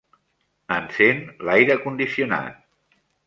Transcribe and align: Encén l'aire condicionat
Encén 0.77 1.21
l'aire 1.49 1.77
condicionat 1.85 2.51